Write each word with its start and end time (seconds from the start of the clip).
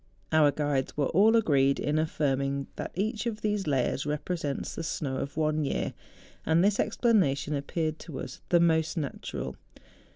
Our 0.31 0.49
guides 0.49 0.97
were 0.97 1.09
all 1.09 1.35
agreed 1.35 1.79
in 1.79 1.99
affirming 1.99 2.65
that 2.75 2.89
each 2.95 3.27
of 3.27 3.41
these 3.41 3.67
layers 3.67 4.03
represents 4.03 4.73
the 4.73 4.81
snow 4.81 5.17
of 5.17 5.37
one 5.37 5.63
year; 5.63 5.93
and 6.43 6.63
this 6.63 6.79
explanation 6.79 7.53
appeared 7.53 7.99
to 7.99 8.19
us 8.19 8.41
the 8.49 8.59
most 8.59 8.97
natural. 8.97 9.57